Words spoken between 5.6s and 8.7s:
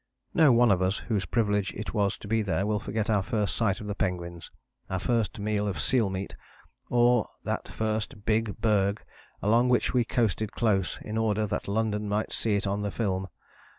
of seal meat, or that first big